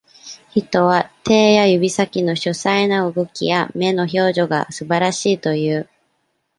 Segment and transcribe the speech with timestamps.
[0.49, 5.87] 人は、手や指先の繊細な動きや、目の表情がすばらしいという。